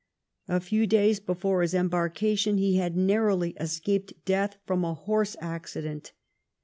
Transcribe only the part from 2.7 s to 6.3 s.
had narrowly escaped death from a horse accident.